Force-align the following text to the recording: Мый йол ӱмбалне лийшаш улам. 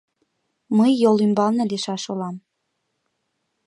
Мый 0.77 0.91
йол 1.01 1.17
ӱмбалне 1.25 1.63
лийшаш 1.71 2.03
улам. 2.11 2.35